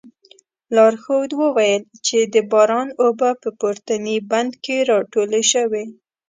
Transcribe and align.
لارښود 0.75 1.29
وویل 1.41 1.83
چې 2.05 2.17
د 2.33 2.35
باران 2.51 2.87
اوبه 3.03 3.29
په 3.41 3.49
پورتني 3.59 4.15
بند 4.31 4.51
کې 4.63 4.75
راټولې 4.91 5.43
شوې. 5.51 5.85